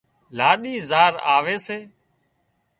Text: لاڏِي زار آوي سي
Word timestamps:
لاڏِي 0.37 0.75
زار 0.89 1.13
آوي 1.35 1.55
سي 1.65 1.79